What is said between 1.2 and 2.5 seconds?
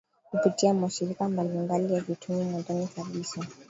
mablimbali ya kitume